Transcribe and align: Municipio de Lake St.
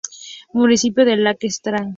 Municipio 0.53 1.05
de 1.05 1.15
Lake 1.15 1.45
St. 1.49 1.89